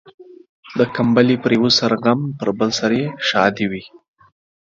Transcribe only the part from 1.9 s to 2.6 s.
غم، پر